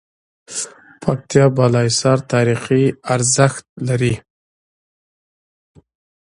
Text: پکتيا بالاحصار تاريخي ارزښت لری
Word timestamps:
پکتيا 1.01 1.45
بالاحصار 1.55 2.17
تاريخي 2.33 2.83
ارزښت 3.13 3.63
لری 3.87 4.13